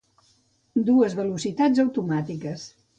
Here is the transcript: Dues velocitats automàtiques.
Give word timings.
Dues 0.89 1.17
velocitats 1.21 1.85
automàtiques. 1.87 2.71